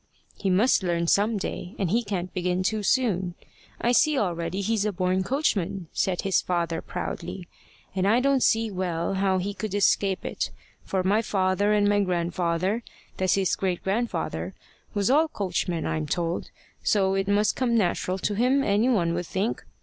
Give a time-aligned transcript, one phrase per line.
[0.35, 3.35] "He must learn some day, and he can't begin too soon.
[3.79, 7.47] I see already he's a born coachman," said his father proudly.
[7.95, 10.49] "And I don't see well how he could escape it,
[10.83, 12.81] for my father and my grandfather,
[13.17, 14.55] that's his great grandfather,
[14.95, 16.49] was all coachmen, I'm told;
[16.81, 19.63] so it must come natural to him, any one would think.